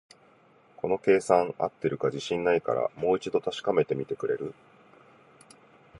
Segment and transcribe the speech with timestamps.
[0.77, 4.55] この計算、合ってるか自信ないから、もう一度確かめてみてくれる？